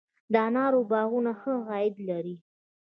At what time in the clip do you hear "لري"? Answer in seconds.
2.09-2.35